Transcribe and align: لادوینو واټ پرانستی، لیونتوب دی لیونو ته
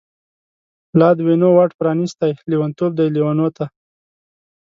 لادوینو 0.99 1.47
واټ 1.53 1.71
پرانستی، 1.79 2.31
لیونتوب 2.49 2.91
دی 2.97 3.07
لیونو 3.15 3.47
ته 3.57 3.65